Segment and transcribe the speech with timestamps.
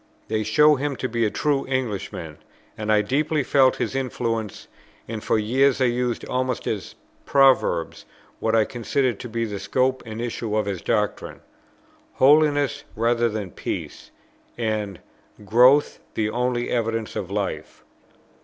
[0.29, 2.39] They show him to be a true Englishman,
[2.75, 4.67] and I deeply felt his influence;
[5.07, 6.95] and for years I used almost as
[7.27, 8.05] proverbs
[8.39, 11.41] what I considered to be the scope and issue of his doctrine,
[12.13, 14.09] "Holiness rather than peace,"
[14.57, 14.99] and
[15.45, 17.83] "Growth the only evidence of life."